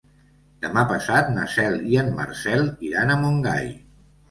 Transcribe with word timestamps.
Demà 0.65 0.85
passat 0.91 1.29
na 1.35 1.43
Cel 1.57 1.77
i 1.91 2.01
en 2.05 2.11
Marcel 2.23 2.67
iran 2.91 3.15
a 3.15 3.21
Montgai. 3.23 3.73